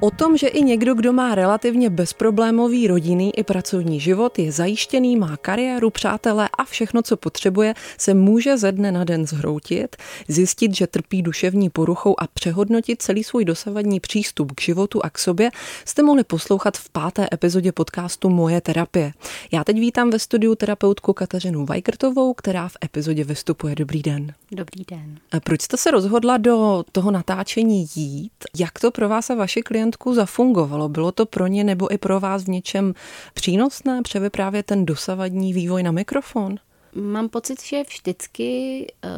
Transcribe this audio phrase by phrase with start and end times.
[0.00, 5.16] O tom, že i někdo, kdo má relativně bezproblémový rodinný i pracovní život, je zajištěný,
[5.16, 9.96] má kariéru, přátelé a všechno, co potřebuje, se může ze dne na den zhroutit,
[10.28, 15.18] zjistit, že trpí duševní poruchou a přehodnotit celý svůj dosavadní přístup k životu a k
[15.18, 15.50] sobě,
[15.84, 19.12] jste mohli poslouchat v páté epizodě podcastu Moje terapie.
[19.52, 23.74] Já teď vítám ve studiu terapeutku Kateřinu Vajkrtovou, která v epizodě vystupuje.
[23.74, 24.32] Dobrý den.
[24.52, 25.18] Dobrý den.
[25.32, 28.32] A proč jste se rozhodla do toho natáčení jít?
[28.58, 30.88] Jak to pro vás a vaši klientku klientku zafungovalo?
[30.88, 32.94] Bylo to pro ně nebo i pro vás v něčem
[33.34, 36.56] přínosné převyprávět ten dosavadní vývoj na mikrofon?
[36.94, 39.08] Mám pocit, že vždycky eh,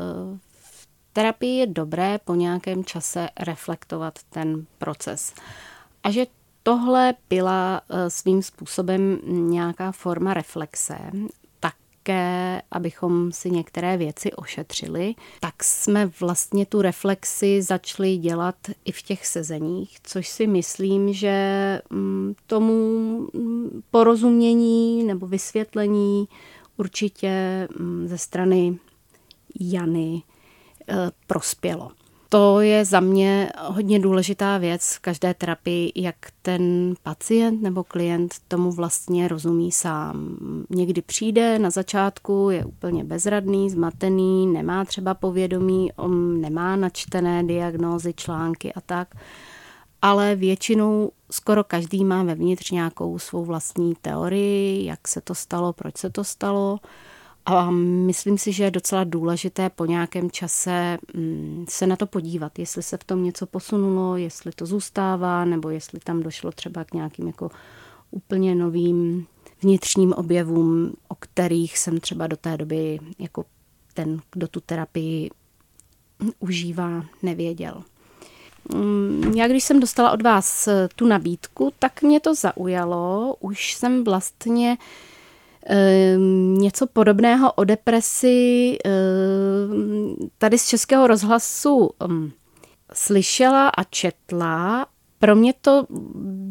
[0.60, 5.34] v terapii je dobré po nějakém čase reflektovat ten proces.
[6.02, 6.27] A že
[6.62, 10.98] tohle byla eh, svým způsobem nějaká forma reflexe
[12.09, 19.03] také, abychom si některé věci ošetřili, tak jsme vlastně tu reflexi začali dělat i v
[19.03, 22.73] těch sezeních, což si myslím, že mm, tomu
[23.34, 26.29] mm, porozumění nebo vysvětlení
[26.77, 28.79] určitě mm, ze strany
[29.61, 30.23] Jany
[30.89, 30.95] eh,
[31.27, 31.91] prospělo.
[32.30, 38.34] To je za mě hodně důležitá věc v každé terapii, jak ten pacient nebo klient
[38.48, 40.36] tomu vlastně rozumí sám.
[40.70, 48.12] Někdy přijde na začátku, je úplně bezradný, zmatený, nemá třeba povědomí, on nemá načtené diagnózy,
[48.12, 49.14] články a tak,
[50.02, 55.96] ale většinou skoro každý má vevnitř nějakou svou vlastní teorii, jak se to stalo, proč
[55.96, 56.78] se to stalo
[57.50, 62.58] a myslím si, že je docela důležité po nějakém čase mm, se na to podívat,
[62.58, 66.94] jestli se v tom něco posunulo, jestli to zůstává, nebo jestli tam došlo třeba k
[66.94, 67.50] nějakým jako
[68.10, 69.27] úplně novým
[69.62, 73.45] vnitřním objevům, o kterých jsem třeba do té doby jako
[73.94, 75.30] ten, kdo tu terapii
[76.39, 77.83] užívá, nevěděl.
[78.74, 83.36] Mm, já když jsem dostala od vás tu nabídku, tak mě to zaujalo.
[83.40, 84.78] Už jsem vlastně
[86.58, 92.33] něco podobného o depresi ehm, tady z Českého rozhlasu ehm,
[92.92, 94.86] slyšela a četla.
[95.18, 95.86] Pro mě to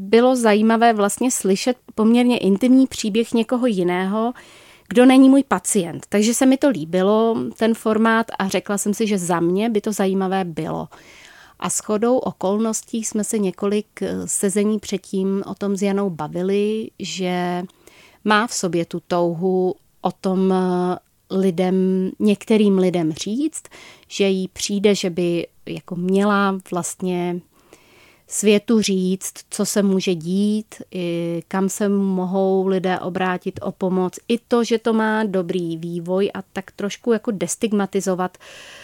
[0.09, 4.33] bylo zajímavé vlastně slyšet poměrně intimní příběh někoho jiného,
[4.89, 6.05] kdo není můj pacient.
[6.09, 9.81] Takže se mi to líbilo, ten formát, a řekla jsem si, že za mě by
[9.81, 10.87] to zajímavé bylo.
[11.59, 16.89] A s chodou okolností jsme se několik eh, sezení předtím o tom s Janou bavili,
[16.99, 17.63] že
[18.27, 20.97] má v sobě tu touhu o tom eh,
[21.31, 23.63] lidem, některým lidem říct,
[24.07, 27.41] že jí přijde, že by jako měla vlastně
[28.27, 30.75] světu říct, co se může dít,
[31.47, 34.19] kam se mohou lidé obrátit o pomoc.
[34.27, 38.37] I to, že to má dobrý vývoj a tak trošku jako destigmatizovat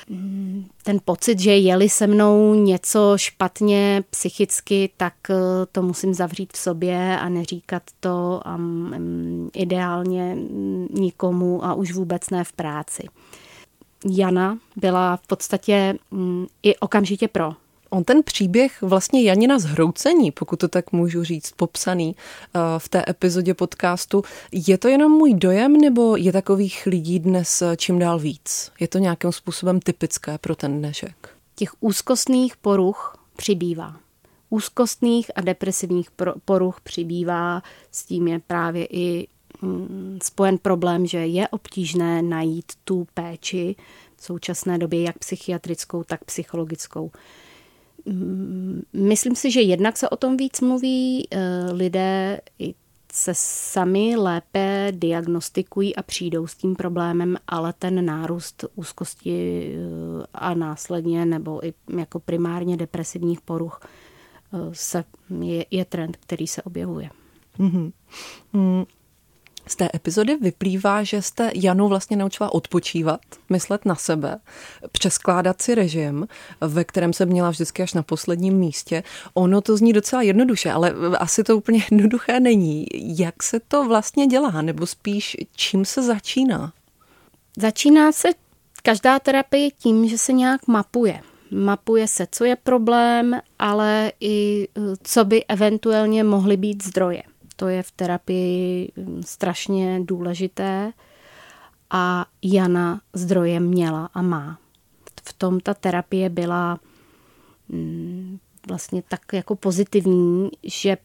[0.10, 5.36] mm, ten pocit, že je-li se mnou něco špatně psychicky, tak eh,
[5.72, 10.38] to musím zavřít v sobě a neříkat to a mm, ideálně
[10.94, 13.04] nikomu a už vůbec ne v práci.
[14.10, 17.54] Jana byla v podstatě mm, i okamžitě pro
[17.94, 23.04] On ten příběh vlastně Janina zhroucení, pokud to tak můžu říct, popsaný eh, v té
[23.08, 28.20] epizodě podcastu, je to jenom můj dojem, nebo je takových lidí dnes eh, čím dál
[28.20, 28.72] víc?
[28.80, 31.30] Je to nějakým způsobem typické pro ten dnešek?
[31.56, 33.96] Těch úzkostných poruch přibývá.
[34.50, 36.10] Úzkostných a depresivních
[36.46, 39.28] poruch přibývá, s tím je právě i
[39.62, 43.76] mm, spojen problém, že je obtížné najít tu péči
[44.18, 47.12] v současné době, jak psychiatrickou, tak psychologickou.
[48.06, 52.42] Mm, myslím si, že jednak se o tom víc mluví, eh, lidé
[53.16, 60.54] se sami lépe diagnostikují a přijdou s tím problémem, ale ten nárůst úzkosti eh, a
[60.54, 65.04] následně nebo i jako primárně depresivních poruch eh, se,
[65.40, 67.10] je, je trend, který se objevuje.
[67.60, 67.92] Mm-hmm.
[68.54, 68.84] Mm.
[69.68, 74.40] Z té epizody vyplývá, že jste Janu vlastně naučila odpočívat, myslet na sebe,
[74.92, 76.28] přeskládat si režim,
[76.62, 79.04] ve kterém se měla vždycky až na posledním místě.
[79.34, 82.86] Ono to zní docela jednoduše, ale asi to úplně jednoduché není.
[82.94, 86.74] Jak se to vlastně dělá, nebo spíš čím se začíná?
[87.58, 88.28] Začíná se
[88.84, 91.22] každá terapie tím, že se nějak mapuje.
[91.52, 94.68] Mapuje se, co je problém, ale i
[95.04, 97.24] co by eventuálně mohly být zdroje.
[97.64, 100.94] To je v terapii mm, strašně důležité
[101.90, 104.60] a Jana zdroje měla a má.
[105.24, 106.80] v tom ta terapie byla
[107.70, 110.98] mm, vlastně tak jako pozitivní, že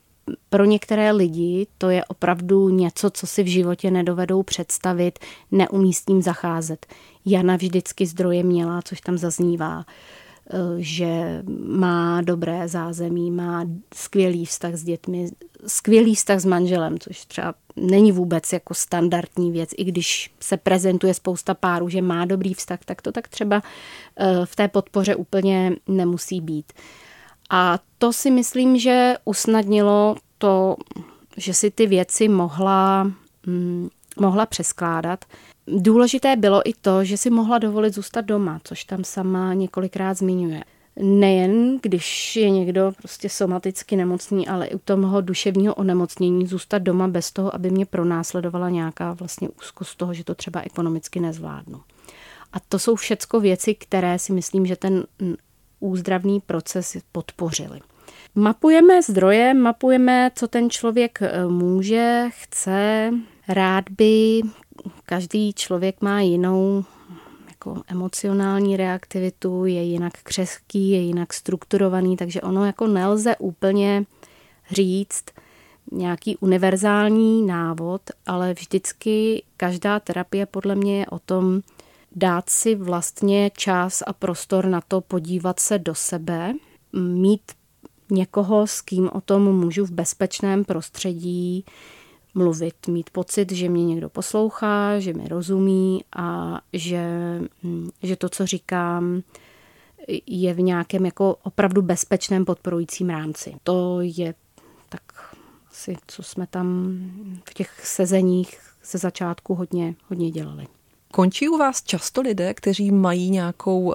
[0.50, 5.18] pro některé lidi to je opravdu něco, co si v životě nedovedou představit,
[5.50, 6.86] neumí s tím zacházet.
[7.24, 9.84] Jana vždycky zdroje měla, což tam zaznívá,
[10.78, 13.64] že má dobré zázemí, má
[13.94, 15.28] skvělý vztah s dětmi,
[15.66, 21.14] skvělý vztah s manželem, což třeba není vůbec jako standardní věc, i když se prezentuje
[21.14, 23.62] spousta párů, že má dobrý vztah, tak to tak třeba
[24.16, 26.72] eh, v té podpoře úplně nemusí být.
[27.50, 30.76] A to si myslím, že usnadnilo to,
[31.36, 33.10] že si ty věci mohla,
[33.46, 33.88] hm,
[34.20, 35.24] mohla přeskládat.
[35.76, 40.64] Důležité bylo i to, že si mohla dovolit zůstat doma, což tam sama několikrát zmiňuje.
[41.02, 47.08] Nejen když je někdo prostě somaticky nemocný, ale i u toho duševního onemocnění zůstat doma
[47.08, 51.80] bez toho, aby mě pronásledovala nějaká vlastně úzkost toho, že to třeba ekonomicky nezvládnu.
[52.52, 55.04] A to jsou všecko věci, které si myslím, že ten
[55.80, 57.80] úzdravný proces podpořili.
[58.34, 63.10] Mapujeme zdroje, mapujeme, co ten člověk e, může, chce,
[63.48, 64.40] rád by.
[65.04, 66.84] Každý člověk má jinou
[67.48, 74.04] jako emocionální reaktivitu, je jinak křehký, je jinak strukturovaný, takže ono jako nelze úplně
[74.70, 75.24] říct
[75.92, 81.62] nějaký univerzální návod, ale vždycky každá terapie podle mě je o tom
[82.16, 86.54] dát si vlastně čas a prostor na to podívat se do sebe,
[86.92, 87.42] mít
[88.10, 91.64] někoho, s kým o tom můžu v bezpečném prostředí
[92.38, 97.04] mluvit, mít pocit, že mě někdo poslouchá, že mi rozumí a že,
[97.62, 99.22] hm, že to, co říkám,
[100.26, 103.54] je v nějakém jako opravdu bezpečném podporujícím rámci.
[103.62, 104.34] To je
[104.88, 105.02] tak
[105.70, 106.98] asi, co jsme tam
[107.50, 110.66] v těch sezeních ze začátku hodně, hodně dělali.
[111.12, 113.94] Končí u vás často lidé, kteří mají nějakou uh,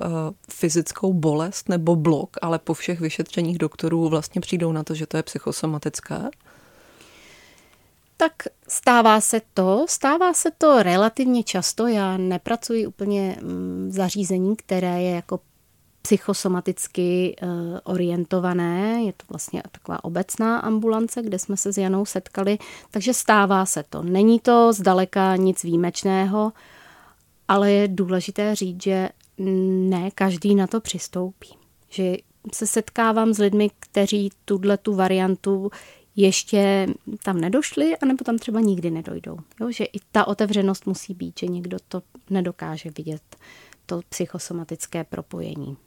[0.49, 5.17] fyzickou bolest nebo blok, ale po všech vyšetřeních doktorů vlastně přijdou na to, že to
[5.17, 6.29] je psychosomatické?
[8.17, 8.33] Tak
[8.67, 11.87] stává se to, stává se to relativně často.
[11.87, 15.39] Já nepracuji úplně mm, v zařízení, které je jako
[16.01, 17.49] psychosomaticky uh,
[17.83, 19.03] orientované.
[19.03, 22.57] Je to vlastně taková obecná ambulance, kde jsme se s Janou setkali,
[22.91, 24.03] takže stává se to.
[24.03, 26.53] Není to zdaleka nic výjimečného
[27.47, 31.49] ale je důležité říct, že ne každý na to přistoupí.
[31.89, 32.17] Že
[32.53, 35.71] se setkávám s lidmi, kteří tuhle tu variantu
[36.15, 36.87] ještě
[37.23, 39.37] tam nedošli, anebo tam třeba nikdy nedojdou.
[39.61, 39.71] Jo?
[39.71, 43.21] Že i ta otevřenost musí být, že někdo to nedokáže vidět,
[43.85, 45.77] to psychosomatické propojení.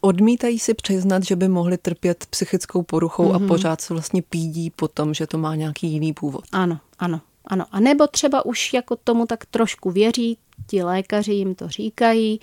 [0.00, 3.34] Odmítají si přiznat, že by mohli trpět psychickou poruchou mm-hmm.
[3.34, 3.48] a mhm.
[3.48, 6.44] pořád se vlastně pídí po tom, že to má nějaký jiný původ.
[6.52, 7.64] Ano, ano, ano.
[7.70, 12.40] A nebo třeba už jako tomu tak trošku věří, ti lékaři jim to říkají,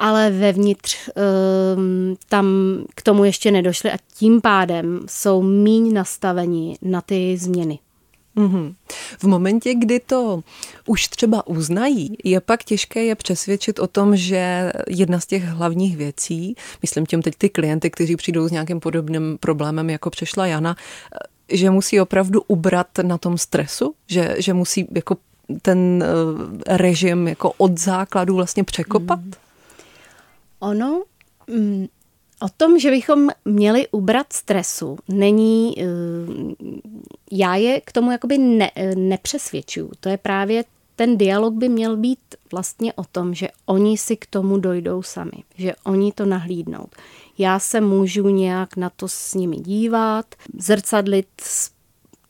[0.00, 0.96] ale vevnitř
[1.76, 2.46] um, tam
[2.94, 7.78] k tomu ještě nedošli a tím pádem jsou míň nastaveni na ty změny.
[8.36, 8.74] Mm-hmm.
[9.18, 10.42] V momentě, kdy to
[10.86, 15.96] už třeba uznají, je pak těžké je přesvědčit o tom, že jedna z těch hlavních
[15.96, 20.76] věcí, myslím tím teď ty klienty, kteří přijdou s nějakým podobným problémem, jako přešla Jana,
[21.52, 25.16] že musí opravdu ubrat na tom stresu, že, že musí jako
[25.62, 29.20] ten eh, režim jako od základu vlastně překopat?
[29.20, 29.32] Mm.
[30.60, 31.02] Ono,
[31.46, 31.86] mm,
[32.40, 35.84] o tom, že bychom měli ubrat stresu, není, eh,
[37.32, 39.90] já je k tomu jakoby ne, nepřesvědčuju.
[40.00, 40.64] To je právě
[41.00, 42.18] ten dialog by měl být
[42.52, 46.86] vlastně o tom, že oni si k tomu dojdou sami, že oni to nahlídnou.
[47.38, 50.26] Já se můžu nějak na to s nimi dívat,
[50.58, 51.28] zrcadlit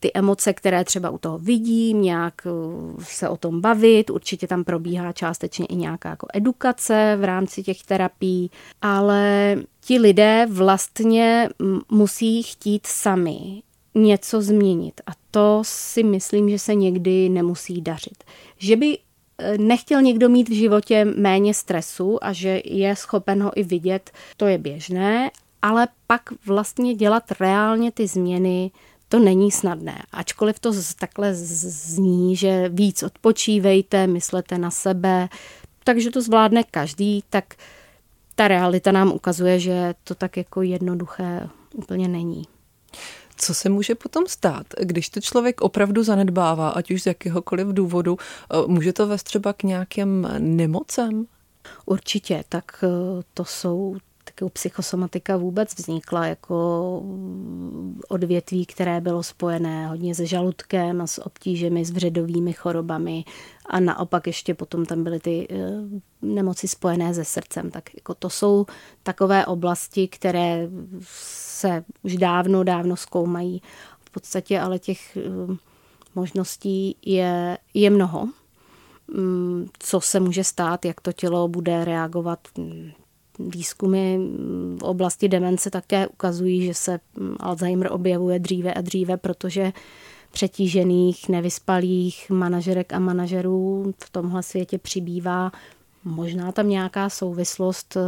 [0.00, 4.64] ty emoce, které třeba u toho vidím, nějak uh, se o tom bavit, určitě tam
[4.64, 8.50] probíhá částečně i nějaká jako edukace v rámci těch terapií,
[8.82, 11.48] ale ti lidé vlastně
[11.90, 13.62] musí chtít sami
[13.94, 15.00] něco změnit.
[15.06, 18.24] A to si myslím, že se někdy nemusí dařit.
[18.58, 18.98] Že by
[19.38, 24.10] eh, nechtěl někdo mít v životě méně stresu a že je schopen ho i vidět,
[24.36, 25.30] to je běžné,
[25.62, 28.70] ale pak vlastně dělat reálně ty změny
[29.10, 30.02] to není snadné.
[30.12, 35.28] Ačkoliv to takhle zní, že víc odpočívejte, myslete na sebe,
[35.84, 37.54] takže to zvládne každý, tak
[38.34, 42.44] ta realita nám ukazuje, že to tak jako jednoduché úplně není.
[43.36, 48.18] Co se může potom stát, když to člověk opravdu zanedbává, ať už z jakéhokoliv důvodu,
[48.18, 51.26] eh, může to vést třeba k nějakým nemocem?
[51.86, 53.96] Určitě, tak eh, to jsou
[54.34, 57.02] taky psychosomatika vůbec vznikla jako
[58.08, 63.24] odvětví, které bylo spojené hodně se žaludkem a s obtížemi, s vředovými chorobami
[63.66, 65.56] a naopak ještě potom tam byly ty eh,
[66.22, 67.70] nemoci spojené se srdcem.
[67.70, 68.66] Tak jako to jsou
[69.02, 70.68] takové oblasti, které
[71.02, 73.62] se už dávno, dávno zkoumají.
[74.00, 75.20] V podstatě ale těch eh,
[76.14, 78.28] možností je, je mnoho
[79.14, 82.90] mm, co se může stát, jak to tělo bude reagovat mm,
[83.48, 84.18] Výzkumy
[84.78, 87.00] v oblasti demence také ukazují, že se
[87.40, 89.72] Alzheimer objevuje dříve a dříve, protože
[90.32, 95.52] přetížených, nevyspalých manažerek a manažerů v tomhle světě přibývá.
[96.04, 98.00] Možná tam nějaká souvislost eh,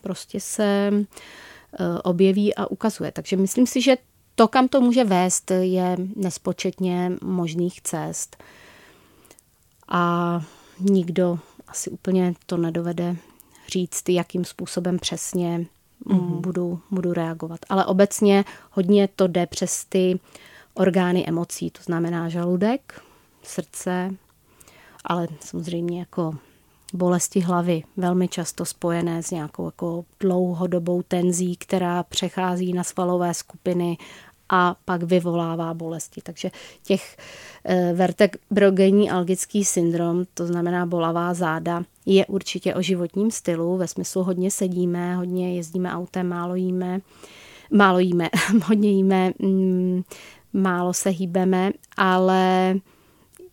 [0.00, 1.04] prostě se eh,
[2.04, 3.12] objeví a ukazuje.
[3.12, 3.96] Takže myslím si, že
[4.34, 8.36] to, kam to může vést, je nespočetně možných cest.
[9.88, 10.40] A
[10.80, 13.16] nikdo asi úplně to nedovede
[13.68, 15.66] říct, jakým způsobem přesně
[16.06, 16.40] mm-hmm.
[16.40, 17.60] budu, budu reagovat.
[17.68, 20.20] Ale obecně hodně to jde přes ty
[20.74, 23.02] orgány emocí, to znamená žaludek,
[23.42, 24.14] srdce,
[25.04, 26.34] ale samozřejmě jako
[26.94, 33.98] bolesti hlavy, velmi často spojené s nějakou jako dlouhodobou tenzí, která přechází na svalové skupiny
[34.48, 36.20] a pak vyvolává bolesti.
[36.24, 36.50] Takže
[36.82, 37.16] těch
[37.64, 44.22] eh, vertebrogenní algický syndrom, to znamená bolavá záda, je určitě o životním stylu, ve smyslu
[44.22, 47.00] hodně sedíme, hodně jezdíme autem, málo jíme,
[47.70, 48.28] málo jíme,
[48.64, 50.02] hodně jíme, mm,
[50.52, 52.74] málo se hýbeme, ale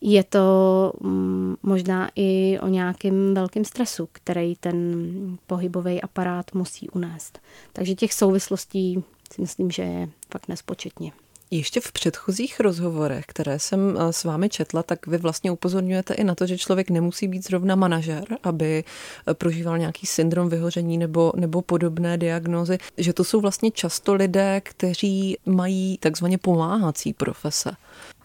[0.00, 5.06] je to mm, možná i o nějakém velkém stresu, který ten
[5.46, 7.38] pohybový aparát musí unést.
[7.72, 11.12] Takže těch souvislostí si myslím, že je fakt nespočetně.
[11.50, 16.24] Ještě v předchozích rozhovorech, které jsem eh, s vámi četla, tak vy vlastně upozorňujete i
[16.24, 21.32] na to, že člověk nemusí být zrovna manažer, aby eh, prožíval nějaký syndrom vyhoření nebo,
[21.36, 27.70] nebo podobné diagnózy, že to jsou vlastně často lidé, kteří mají takzvaně pomáhací profese.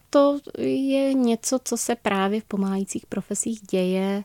[0.09, 4.23] To je něco, co se právě v pomáhajících profesích děje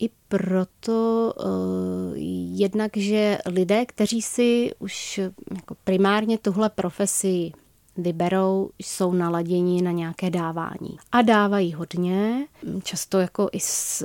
[0.00, 2.16] i proto uh,
[2.58, 5.20] jednak, že lidé, kteří si už
[5.54, 7.52] jako primárně tuhle profesi
[7.96, 10.96] vyberou, jsou naladěni na nějaké dávání.
[11.12, 12.46] A dávají hodně,
[12.82, 14.02] často jako i z,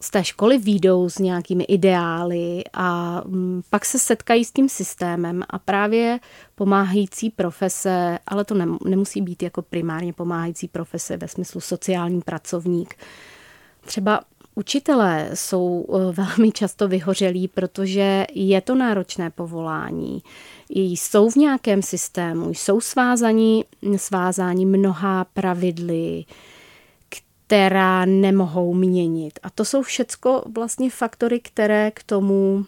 [0.00, 5.42] z té školy výjdou s nějakými ideály a mm, pak se setkají s tím systémem
[5.50, 6.20] a právě
[6.54, 8.54] pomáhající profese, ale to
[8.84, 12.94] nemusí být jako primárně pomáhající profese ve smyslu sociální pracovník.
[13.84, 14.20] Třeba
[14.54, 20.22] Učitelé jsou eh, velmi často vyhořelí, protože je to náročné povolání.
[20.70, 23.64] Jsou v nějakém systému, jsou svázaní,
[23.96, 26.24] svázáni mnoha pravidly,
[27.46, 29.38] která nemohou měnit.
[29.42, 32.64] A to jsou všecko vlastně faktory, které k tomu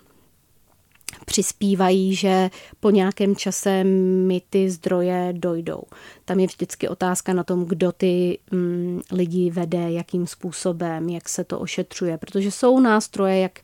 [1.35, 2.50] přispívají, že
[2.81, 5.83] po nějakém čase mi ty zdroje dojdou.
[6.25, 11.45] Tam je vždycky otázka na tom, kdo ty mm, lidi vede, jakým způsobem, jak se
[11.45, 13.59] to ošetřuje, protože jsou nástroje, jak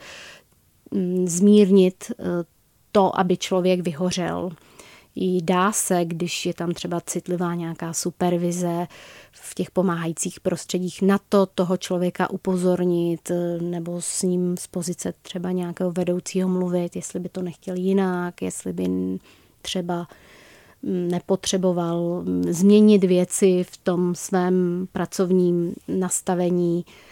[0.91, 2.25] mm, zmírnit eh,
[2.93, 4.51] to, aby člověk vyhořel
[5.43, 8.87] dá se, když je tam třeba citlivá nějaká supervize
[9.33, 15.53] v těch pomáhajících prostředích, na to toho člověka upozornit nebo s ním z pozice třeba
[15.53, 18.89] nějakého vedoucího mluvit, jestli by to nechtěl jinak, jestli by
[19.63, 20.07] třeba
[20.83, 27.10] nepotřeboval změnit věci v tom svém pracovním nastavení, Mm,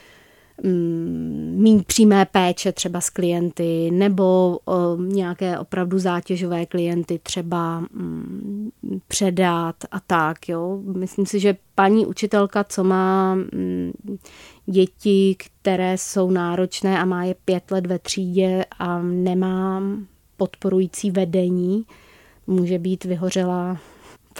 [0.63, 4.59] mít přímé péče třeba s klienty nebo
[4.99, 8.71] nějaké opravdu zátěžové klienty třeba mm,
[9.09, 10.49] předat a tak.
[10.49, 10.81] Jo.
[10.97, 13.93] Myslím si, že paní učitelka, co má mm,
[14.67, 19.83] děti, které jsou náročné a má je pět let ve třídě a nemá
[20.37, 21.85] podporující vedení,
[22.47, 23.79] může být vyhořela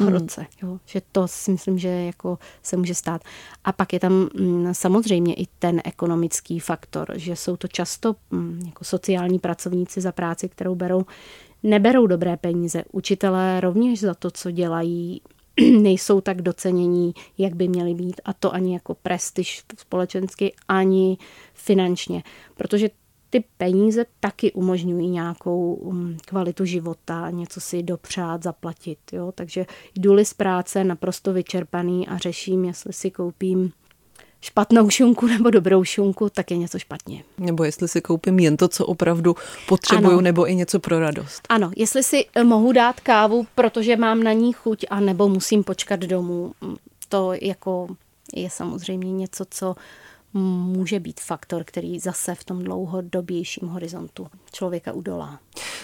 [0.05, 0.13] v hmm.
[0.13, 0.47] roce.
[0.63, 0.79] Jo?
[0.87, 3.23] Že to si myslím, že jako se může stát.
[3.65, 8.63] A pak je tam mm, samozřejmě i ten ekonomický faktor, že jsou to často mm,
[8.67, 11.07] jako sociální pracovníci za práci, kterou berou,
[11.63, 12.85] neberou dobré peníze.
[12.93, 15.21] Učitelé rovněž za to, co dělají,
[15.81, 18.21] nejsou tak docenění, jak by měli být.
[18.25, 21.19] A to ani jako prestiž společensky, ani
[21.55, 22.23] finančně.
[22.57, 22.89] Protože
[23.31, 28.99] ty peníze taky umožňují nějakou um, kvalitu života, něco si dopřát, zaplatit.
[29.13, 29.33] Jo?
[29.35, 29.67] Takže
[29.99, 33.73] jdu z práce naprosto vyčerpaný a řeším, jestli si koupím
[34.41, 37.25] špatnou šunku nebo dobrou šunku, tak je něco špatně.
[37.39, 39.37] Nebo jestli si koupím jen to, co opravdu
[39.69, 40.21] potřebuju, ano.
[40.21, 41.43] nebo i něco pro radost.
[41.49, 45.65] Ano, jestli si eh, mohu dát kávu, protože mám na ní chuť, a nebo musím
[45.65, 46.53] počkat domů.
[47.09, 47.89] To jako
[48.35, 49.77] je samozřejmě něco, co
[50.35, 55.39] může být faktor, který zase v tom dlouhodobějším horizontu člověka udolá.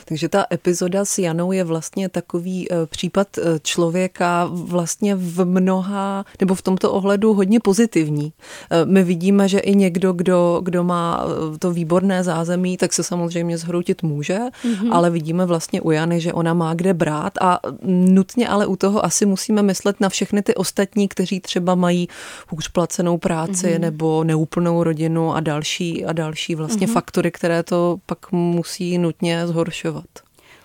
[0.05, 6.25] Takže ta epizoda s Janou je vlastně takový eh, případ eh, člověka vlastně v mnoha,
[6.41, 8.33] nebo v tomto ohledu hodně pozitivní.
[8.71, 11.25] Eh, my vidíme, že i někdo, kdo, kdo má
[11.59, 14.89] to výborné zázemí, tak se samozřejmě zhroutit může, mm-hmm.
[14.93, 19.05] ale vidíme vlastně u Jany, že ona má kde brát a nutně ale u toho
[19.05, 22.09] asi musíme myslet na všechny ty ostatní, kteří třeba mají
[22.49, 23.81] hůř placenou práci mm-hmm.
[23.81, 26.93] nebo neúplnou rodinu a další a další vlastně mm-hmm.
[26.93, 30.05] faktory, které to pak musí nutně zhoršovat.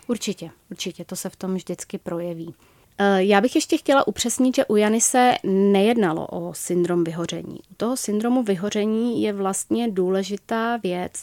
[0.08, 2.54] Určitě, určitě, to se v tom vždycky projeví.
[2.98, 7.60] Eh, já bych ještě chtěla upřesnit, že u Jany se nejednalo o syndrom vyhoření.
[7.72, 11.14] U toho syndromu vyhoření je vlastně důležitá věc,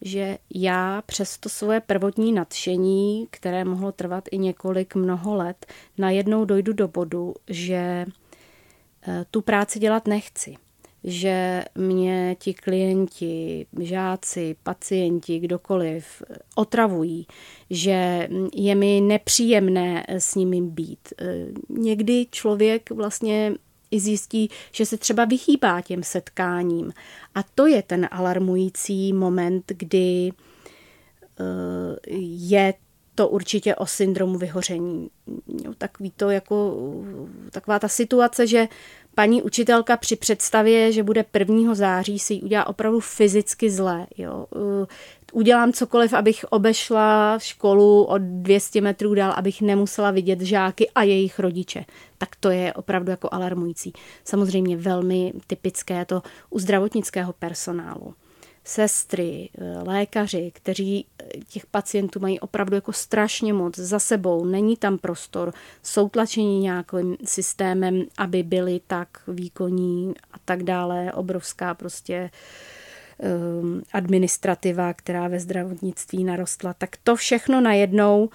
[0.00, 5.66] že já přes to svoje prvotní nadšení, které mohlo trvat i několik mnoho let,
[5.98, 8.06] najednou dojdu do bodu, že
[9.08, 10.56] eh, tu práci dělat nechci
[11.04, 16.22] že mě ti klienti, žáci, pacienti, kdokoliv
[16.54, 17.26] otravují,
[17.70, 21.12] že je mi nepříjemné s nimi být.
[21.68, 23.54] Někdy člověk vlastně
[23.90, 26.92] i zjistí, že se třeba vychýbá těm setkáním.
[27.34, 30.32] A to je ten alarmující moment, kdy
[31.40, 31.44] eh,
[32.38, 32.74] je
[33.14, 35.10] to určitě o syndromu vyhoření.
[35.78, 36.76] Takový to jako,
[37.50, 38.68] taková ta situace, že
[39.14, 41.74] paní učitelka při představě, že bude 1.
[41.74, 44.06] září, si udělá opravdu fyzicky zlé.
[44.18, 44.46] Jo.
[44.50, 44.86] Uh,
[45.32, 51.38] udělám cokoliv, abych obešla školu od 200 metrů dál, abych nemusela vidět žáky a jejich
[51.38, 51.84] rodiče.
[52.18, 53.92] Tak to je opravdu jako alarmující.
[54.24, 58.14] Samozřejmě velmi typické to u zdravotnického personálu
[58.64, 61.06] sestry, eh, lékaři, kteří
[61.48, 67.16] těch pacientů mají opravdu jako strašně moc za sebou, není tam prostor, jsou tlačeni nějakým
[67.24, 72.30] systémem, aby byli tak výkonní a tak dále, obrovská prostě
[73.18, 78.28] um, administrativa, která ve zdravotnictví narostla, tak to všechno najednou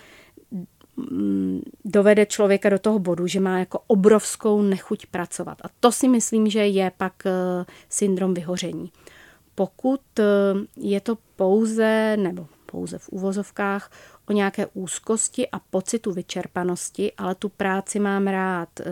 [0.97, 5.57] mm, dovede člověka do toho bodu, že má jako obrovskou nechuť pracovat.
[5.63, 8.91] A to si myslím, že je pak eh, syndrom vyhoření.
[9.55, 10.23] Pokud eh,
[10.77, 13.91] je to pouze, nebo pouze v úvozovkách,
[14.29, 18.85] o nějaké úzkosti a pocitu vyčerpanosti, ale tu práci mám rád, eh,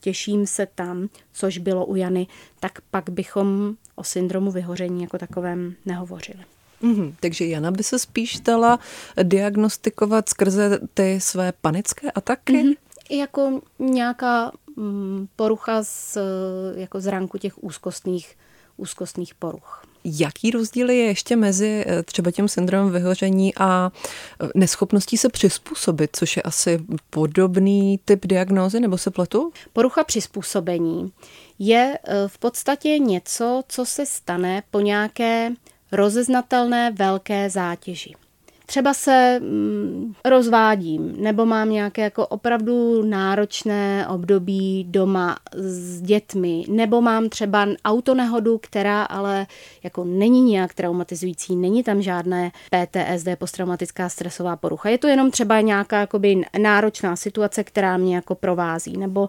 [0.00, 2.26] těším se tam, což bylo u Jany,
[2.60, 6.44] tak pak bychom o syndromu vyhoření jako takovém nehovořili.
[6.82, 7.14] Mm-hmm.
[7.20, 8.78] Takže Jana by se spíš dala
[9.22, 12.52] diagnostikovat skrze ty své panické ataky?
[12.52, 12.76] Mm-hmm.
[13.10, 16.18] Jako nějaká mm, porucha z,
[16.74, 18.36] jako z ranku těch úzkostných,
[18.76, 19.89] úzkostných poruch.
[20.04, 23.92] Jaký rozdíl je ještě mezi eh, třeba tím syndromem vyhoření a
[24.42, 29.52] eh, neschopností se přizpůsobit, což je asi podobný typ diagnózy, nebo se pletu?
[29.72, 31.12] Porucha přizpůsobení
[31.58, 35.50] je eh, v podstatě něco, co se stane po nějaké
[35.92, 38.14] rozeznatelné velké zátěži
[38.70, 47.00] třeba se mm, rozvádím nebo mám nějaké jako opravdu náročné období doma s dětmi, nebo
[47.00, 49.46] mám třeba autonehodu, která ale
[49.82, 54.88] jako není nějak traumatizující, není tam žádné PTSD, posttraumatická stresová porucha.
[54.88, 59.28] Je to jenom třeba nějaká jakoby náročná situace, která mě jako provází, nebo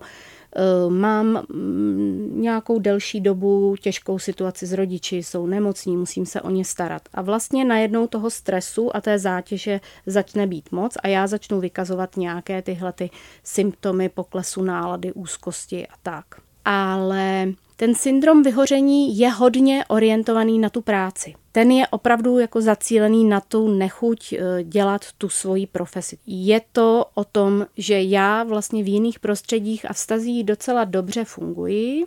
[0.89, 6.65] mám mm, nějakou delší dobu těžkou situaci s rodiči, jsou nemocní, musím se o ně
[6.65, 7.01] starat.
[7.13, 12.17] A vlastně najednou toho stresu a té zátěže začne být moc a já začnu vykazovat
[12.17, 13.09] nějaké tyhle ty
[13.43, 16.25] symptomy poklesu nálady, úzkosti a tak.
[16.65, 21.33] Ale ten syndrom vyhoření je hodně orientovaný na tu práci.
[21.51, 26.17] Ten je opravdu jako zacílený na tu nechuť eh, dělat tu svoji profesi.
[26.27, 32.05] Je to o tom, že já vlastně v jiných prostředích a vztazích docela dobře funguji,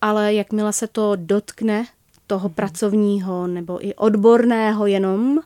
[0.00, 1.86] ale jakmile se to dotkne
[2.26, 5.38] toho pracovního nebo i odborného jenom,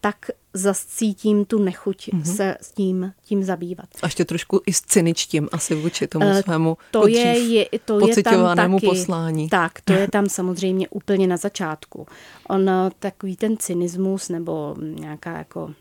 [0.00, 0.16] tak
[0.54, 2.36] zascítím tu nechuť mm-hmm.
[2.36, 3.86] se s tím, tím zabývat.
[4.02, 8.22] A ještě trošku i cyničtím asi vůči tomu uh, svému to je, je, to je
[8.22, 9.48] tam taky, poslání.
[9.48, 12.06] Tak, to je tam samozřejmě úplně na začátku.
[12.48, 15.74] On eh, takový ten cynismus nebo nějaká jako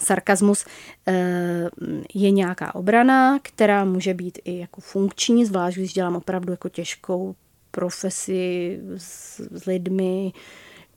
[0.00, 0.64] sarkazmus
[1.06, 1.68] eh,
[2.14, 7.34] je nějaká obrana, která může být i jako funkční, zvlášť když dělám opravdu jako těžkou
[7.70, 10.32] profesi s, s lidmi,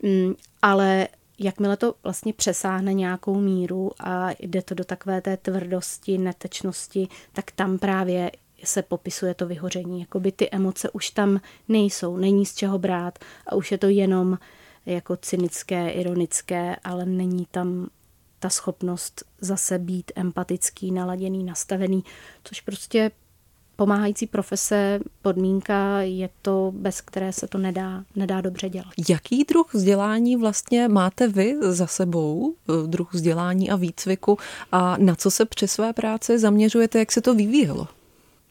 [0.04, 1.08] mm, ale
[1.40, 7.52] jakmile to vlastně přesáhne nějakou míru a jde to do takové té tvrdosti, netečnosti, tak
[7.52, 8.32] tam právě
[8.64, 10.00] se popisuje to vyhoření.
[10.00, 14.38] Jakoby ty emoce už tam nejsou, není z čeho brát a už je to jenom
[14.86, 17.88] jako cynické, ironické, ale není tam
[18.40, 22.04] ta schopnost zase být empatický, naladěný, nastavený,
[22.44, 23.12] což prostě
[23.76, 28.88] pomáhající profese, podmínka je to, bez které se to nedá, nedá dobře dělat.
[29.10, 34.38] Jaký druh vzdělání vlastně máte vy za sebou, eh, druh vzdělání a výcviku
[34.72, 37.88] a na co se při své práci zaměřujete, jak se to vyvíjelo?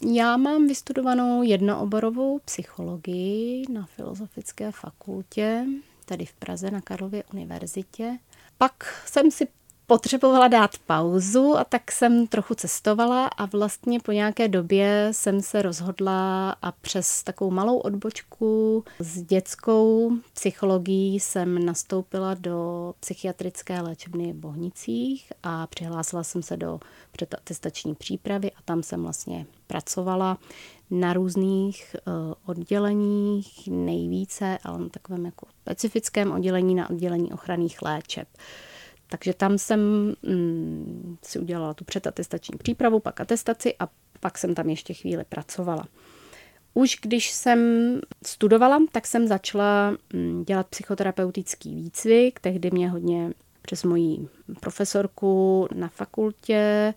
[0.06, 5.66] Já mám vystudovanou jednooborovou psychologii na Filozofické fakultě,
[6.04, 8.18] tady v Praze na Karlově univerzitě.
[8.58, 9.46] Pak jsem si
[9.86, 15.62] potřebovala dát pauzu a tak jsem trochu cestovala a vlastně po nějaké době jsem se
[15.62, 24.36] rozhodla a přes takovou malou odbočku s dětskou psychologií jsem nastoupila do psychiatrické léčebny v
[24.36, 26.80] Bohnicích a přihlásila jsem se do
[27.12, 30.38] předatestační přípravy a tam jsem vlastně pracovala
[30.90, 38.28] na různých uh, odděleních, nejvíce, ale na takovém jako specifickém oddělení, na oddělení ochranných léčeb.
[39.14, 39.80] Takže tam jsem
[40.22, 43.88] mm, si udělala tu předatestační přípravu, pak atestaci a
[44.20, 45.88] pak jsem tam ještě chvíli pracovala.
[46.74, 47.60] Už když jsem
[48.26, 52.40] studovala, tak jsem začala mm, dělat psychoterapeutický výcvik.
[52.40, 54.28] Tehdy mě hodně přes moji
[54.60, 56.94] profesorku na fakultě,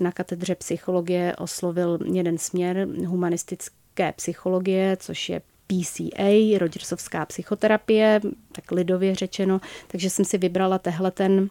[0.00, 8.20] na katedře psychologie oslovil jeden směr humanistické psychologie, což je PCA, Rogersovská psychoterapie,
[8.52, 11.48] tak lidově řečeno, takže jsem si vybrala tehle ten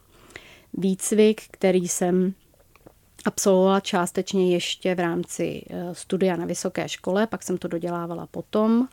[0.73, 2.33] výcvik, který jsem
[3.25, 8.87] absolvovala částečně ještě v rámci eh, studia na vysoké škole, pak jsem to dodělávala potom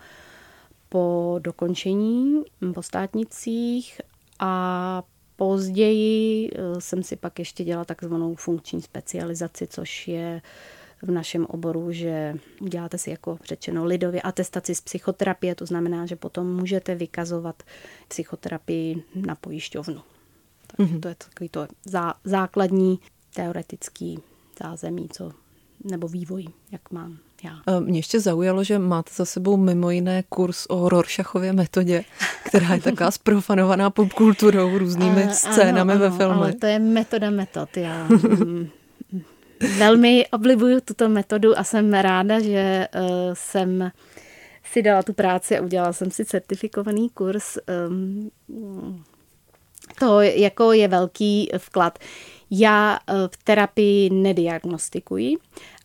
[0.89, 2.43] po dokončení
[2.75, 4.01] po státnicích.
[4.39, 5.03] A
[5.37, 10.43] později eh, jsem si pak ještě dělala takzvanou funkční specializaci, což je
[11.03, 16.17] v našem oboru, že uděláte si jako řečeno lidově atestaci z psychoterapie, to znamená, že
[16.17, 17.63] potom můžete vykazovat
[18.09, 20.01] psychoterapii na pojišťovnu.
[20.77, 21.01] Takže mm-hmm.
[21.01, 23.01] to je takový to zá, základní
[23.35, 24.19] teoretický
[24.63, 25.33] zázemí, co,
[25.85, 27.81] nebo vývoj, jak mám já.
[27.81, 32.05] Mě ještě zaujalo, že máte za sebou mimo jiné kurz o Rorschachově metodě,
[32.45, 36.39] která je taková sprofanovaná popkulturou, různými scénami ano, ano, ve filmech.
[36.39, 37.77] Ale to je metoda metod.
[37.77, 38.09] Já
[39.79, 43.91] velmi oblibuju tuto metodu a jsem ráda, že uh, jsem
[44.73, 47.59] si dala tu práci a udělala jsem si certifikovaný kurz.
[47.89, 48.31] Um,
[49.99, 51.99] to jako je velký vklad.
[52.51, 55.37] Já uh, v terapii nediagnostikuji,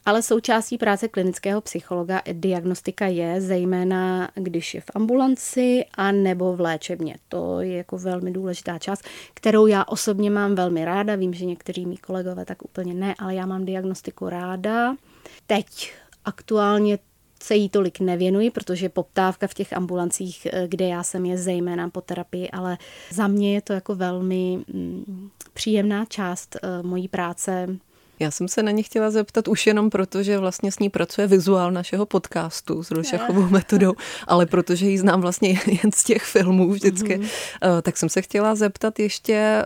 [0.08, 6.62] ale součástí práce klinického psychologa diagnostika je, zejména když je v ambulanci a nebo v
[6.62, 7.15] léčebně.
[7.30, 11.15] To je jako velmi důležitá část, kterou já osobně mám velmi ráda.
[11.15, 14.96] Vím, že někteří mý kolegové tak úplně ne, ale já mám diagnostiku ráda.
[15.48, 15.93] Teď
[16.26, 17.00] aktuálně
[17.43, 21.89] se jí tolik nevěnuji, protože poptávka v těch ambulancích, eh, kde já jsem, je zejména
[21.89, 22.78] po terapii, ale
[23.12, 27.67] za mě je to jako velmi mm, příjemná část eh, mojí práce
[28.19, 31.27] já jsem se na ně chtěla zeptat už jenom proto, že vlastně s ní pracuje
[31.27, 33.93] vizuál našeho podcastu s Rošachovou metodou,
[34.27, 37.82] ale protože ji znám vlastně jen z těch filmů vždycky, mm-hmm.
[37.82, 39.65] tak jsem se chtěla zeptat ještě eh,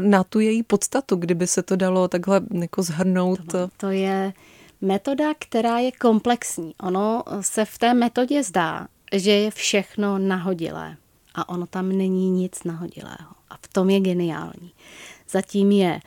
[0.00, 3.40] na tu její podstatu, kdyby se to dalo takhle jako zhrnout.
[3.50, 4.32] To, to je
[4.80, 6.74] metoda, která je komplexní.
[6.82, 10.96] Ono se v té metodě zdá, že je všechno nahodilé
[11.34, 13.34] a ono tam není nic nahodilého.
[13.50, 14.72] A v tom je geniální.
[15.30, 16.00] Zatím je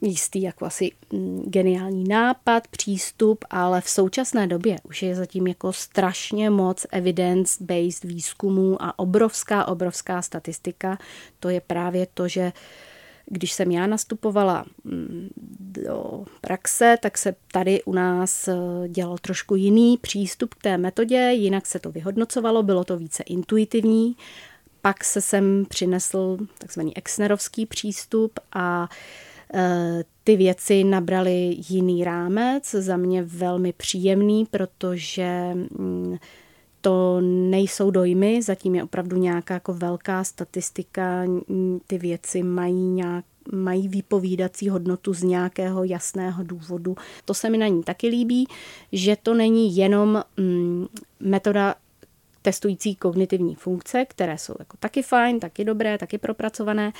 [0.00, 5.72] jistý jako asi mm, geniální nápad, přístup, ale v současné době už je zatím jako
[5.72, 10.98] strašně moc evidence-based výzkumů a obrovská, obrovská statistika.
[11.40, 12.52] To je právě to, že
[13.26, 15.28] když jsem já nastupovala mm,
[15.60, 18.54] do praxe, tak se tady u nás eh,
[18.88, 24.16] dělal trošku jiný přístup k té metodě, jinak se to vyhodnocovalo, bylo to více intuitivní.
[24.82, 29.29] Pak se sem přinesl takzvaný Exnerovský přístup a Eh,
[30.24, 36.16] ty věci nabraly jiný rámec, za mě velmi příjemný, protože mm,
[36.80, 41.24] to nejsou dojmy, zatím je opravdu nějaká jako velká statistika,
[41.86, 46.96] ty věci mají nějak mají výpovídací hodnotu z nějakého jasného důvodu.
[47.24, 48.46] To se mi na ní taky líbí,
[48.92, 50.86] že to není jenom mm,
[51.20, 51.74] metoda
[52.42, 56.92] testující kognitivní funkce, které jsou jako taky fajn, taky dobré, taky propracované,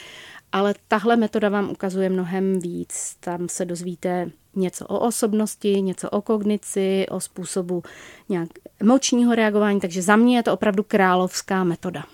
[0.52, 3.16] ale tahle metoda vám ukazuje mnohem víc.
[3.20, 7.82] Tam se dozvíte něco o osobnosti, něco o kognici, o způsobu
[8.28, 8.48] nějak
[8.80, 12.04] emočního reagování, takže za mě je to opravdu královská metoda.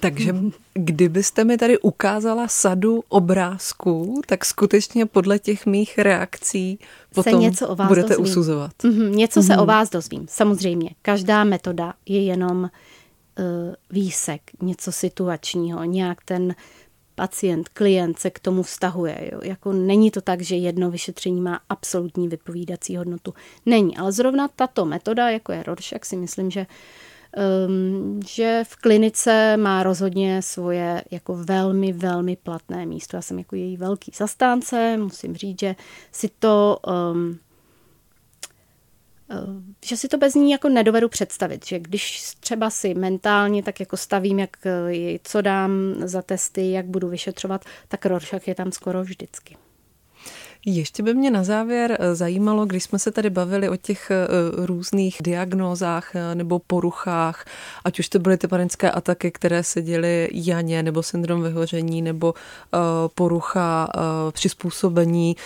[0.00, 0.34] Takže
[0.74, 6.78] kdybyste mi tady ukázala sadu obrázků, tak skutečně podle těch mých reakcí
[7.14, 8.24] potom se něco o vás budete dozvím.
[8.24, 8.72] usuzovat.
[8.82, 9.46] Mm-hmm, něco mm-hmm.
[9.46, 10.90] se o vás dozvím, samozřejmě.
[11.02, 16.54] Každá metoda je jenom uh, výsek, něco situačního, nějak ten
[17.14, 19.30] pacient, klient se k tomu vztahuje.
[19.32, 19.40] Jo.
[19.44, 23.34] Jako není to tak, že jedno vyšetření má absolutní vypovídací hodnotu.
[23.66, 26.66] Není, ale zrovna tato metoda, jako je Rorschach, si myslím, že um,
[28.26, 33.16] že v klinice má rozhodně svoje jako velmi, velmi platné místo.
[33.16, 35.76] Já jsem jako její velký zastánce, musím říct, že
[36.12, 36.78] si to
[37.14, 37.38] um,
[39.84, 43.96] že si to bez ní jako nedovedu představit, že když třeba si mentálně tak jako
[43.96, 44.56] stavím, jak
[45.22, 45.72] co dám
[46.04, 49.56] za testy, jak budu vyšetřovat, tak Rorschach je tam skoro vždycky.
[50.66, 54.26] Ještě by mě na závěr eh, zajímalo, když jsme se tady bavili o těch eh,
[54.66, 57.44] různých diagnózách eh, nebo poruchách,
[57.84, 62.34] ať už to byly ty panické ataky, které se děly Janě, nebo syndrom vyhoření, nebo
[63.14, 63.88] porucha
[64.32, 65.36] přizpůsobení,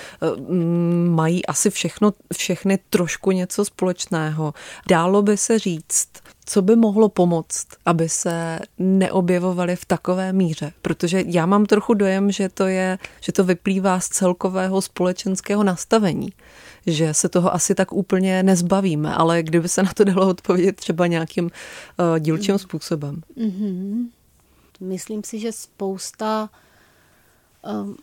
[1.08, 4.54] mají asi všechno, všechny trošku něco společného.
[4.88, 6.08] Dálo by se říct,
[6.46, 10.72] co by mohlo pomoct, aby se neobjevovaly v takové míře?
[10.82, 16.32] Protože já mám trochu dojem, že to, je, že to vyplývá z celkového společenského nastavení,
[16.86, 21.06] že se toho asi tak úplně nezbavíme, ale kdyby se na to dalo odpovědět třeba
[21.06, 23.22] nějakým uh, dílčím způsobem.
[23.36, 24.06] Mm-hmm.
[24.80, 26.50] Myslím si, že spousta
[27.82, 27.96] um,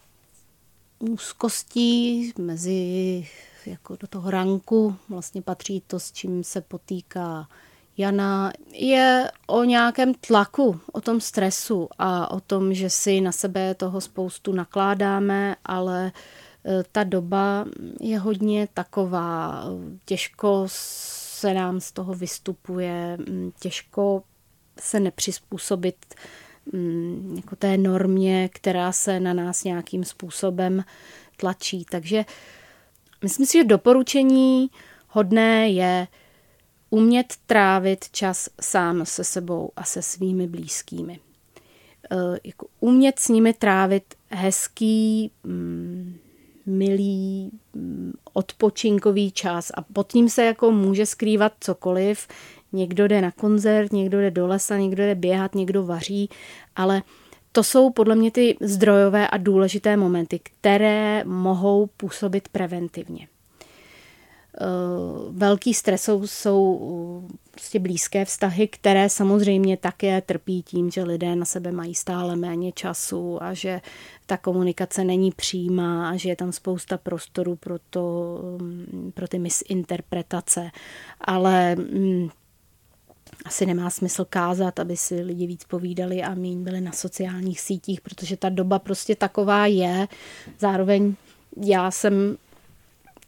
[1.00, 3.28] úzkostí mezi
[3.66, 7.48] jako do toho ranku vlastně patří to, s čím se potýká
[7.98, 13.76] Jana, je o nějakém tlaku, o tom stresu a o tom, že si na sebe
[13.76, 17.66] toho spoustu nakládáme, ale e, ta doba
[18.00, 19.64] je hodně taková,
[20.06, 23.18] těžko se nám z toho vystupuje,
[23.60, 24.24] těžko
[24.80, 25.96] se nepřizpůsobit
[27.36, 30.84] jako té normě, která se na nás nějakým způsobem
[31.38, 31.86] tlačí.
[31.92, 32.26] Takže
[33.22, 34.70] myslím si, že doporučení
[35.08, 36.08] hodné je
[36.94, 41.20] umět trávit čas sám se sebou a se svými blízkými.
[42.12, 46.18] E, jako umět s nimi trávit hezký, mm,
[46.66, 52.28] milý, mm, odpočinkový čas a pod tím se jako může skrývat cokoliv.
[52.74, 56.30] Někdo jde na koncert, někdo jde do lesa, někdo jde běhat, někdo vaří,
[56.76, 57.04] ale
[57.52, 63.28] to jsou podle mě ty zdrojové a důležité momenty, které mohou působit preventivně.
[64.58, 64.66] Eh,
[65.30, 66.82] velký stresou jsou
[67.34, 72.36] eh, prostě blízké vztahy, které samozřejmě také trpí tím, že lidé na sebe mají stále
[72.36, 73.82] méně času a že
[74.26, 79.40] ta komunikace není přímá a že je tam spousta prostoru pro, to, mm, pro ty
[79.40, 80.72] misinterpretace.
[81.22, 82.30] Ale mm,
[83.46, 88.02] asi nemá smysl kázat, aby si lidi víc povídali a méně byli na sociálních sítích,
[88.02, 90.08] protože ta doba prostě taková je.
[90.60, 91.16] Zároveň
[91.58, 92.38] já jsem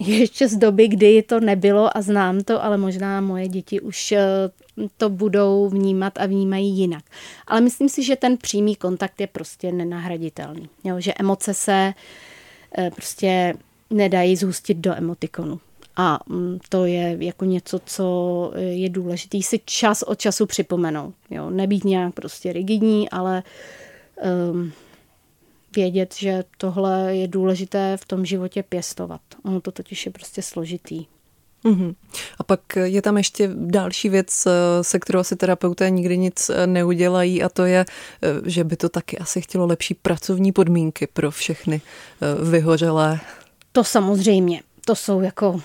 [0.05, 4.25] ještě z doby, kdy to nebylo a znám to, ale možná moje děti už eh,
[4.97, 7.03] to budou vnímat a vnímají jinak.
[7.47, 10.69] Ale myslím si, že ten přímý kontakt je prostě nenahraditelný.
[10.83, 11.93] Jo, že emoce se
[12.77, 13.53] eh, prostě
[13.89, 15.59] nedají zhustit do emotikonu.
[15.95, 21.13] A mm, to je jako něco, co eh, je důležité si čas od času připomenout.
[21.29, 23.43] Jo, nebýt nějak prostě rigidní, ale
[24.51, 24.71] um,
[25.75, 29.21] vědět, že tohle je důležité v tom životě pěstovat.
[29.43, 31.05] Ono to totiž je prostě složitý.
[31.63, 31.95] Uhum.
[32.39, 36.67] A pak je tam ještě další věc, eh, se kterou asi terapeuté nikdy nic eh,
[36.67, 37.86] neudělají a to je,
[38.23, 41.81] eh, že by to taky asi chtělo lepší pracovní podmínky pro všechny
[42.49, 43.19] vyhořelé.
[43.71, 44.62] To samozřejmě.
[44.86, 45.62] To jsou jako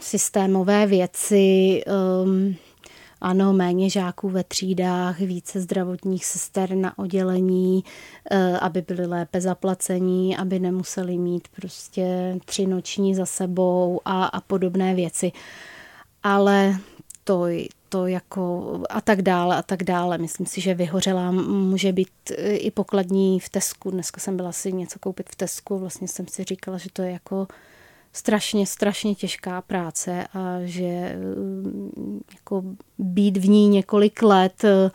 [0.00, 1.82] systémové věci.
[2.24, 2.56] Um,
[3.20, 7.84] ano, méně žáků ve třídách, více zdravotních sester na oddělení,
[8.30, 14.40] eh, aby byli lépe zaplacení, aby nemuseli mít prostě tři noční za sebou a, a
[14.40, 15.32] podobné věci.
[16.22, 16.76] Ale
[17.24, 17.44] to,
[17.88, 20.18] to jako a tak dále a tak dále.
[20.18, 23.90] Myslím si, že vyhořela může být eh, i pokladní v Tesku.
[23.90, 27.10] Dneska jsem byla si něco koupit v Tesku, vlastně jsem si říkala, že to je
[27.10, 27.46] jako
[28.12, 32.62] strašně, strašně těžká práce a že mm, jako
[32.98, 34.90] být v ní několik let eh,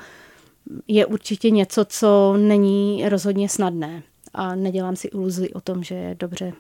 [0.88, 4.04] je určitě něco, co není rozhodně snadné.
[4.34, 6.54] A nedělám si iluzi o tom, že je dobře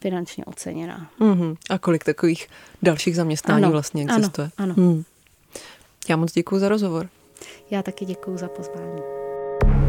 [0.00, 1.10] finančně oceněná.
[1.20, 1.56] Mm-hmm.
[1.70, 2.48] A kolik takových
[2.82, 4.50] dalších zaměstnání ano, vlastně existuje?
[4.56, 4.88] Ano, ano.
[4.88, 5.04] Mm.
[6.08, 7.08] Já moc děkuji za rozhovor.
[7.70, 9.00] Já taky děkuji za pozvání.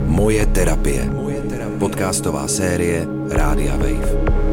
[0.06, 1.06] Moje terapie.
[1.06, 1.80] Moje terapie.
[1.80, 4.47] Podcastová série Rádia Wave.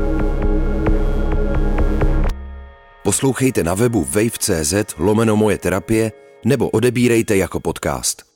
[3.05, 6.13] Poslouchejte na webu wave.cz lomeno moje terapie
[6.45, 8.34] nebo odebírejte jako podcast.